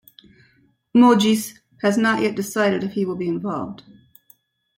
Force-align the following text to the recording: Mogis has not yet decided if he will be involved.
Mogis 0.95 1.59
has 1.83 1.95
not 1.95 2.23
yet 2.23 2.35
decided 2.35 2.83
if 2.83 2.93
he 2.93 3.05
will 3.05 3.15
be 3.15 3.27
involved. 3.29 3.83